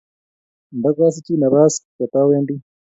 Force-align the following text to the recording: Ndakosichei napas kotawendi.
Ndakosichei 0.77 1.37
napas 1.39 1.73
kotawendi. 1.97 2.55